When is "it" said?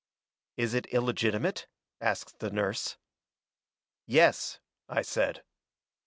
0.57-0.63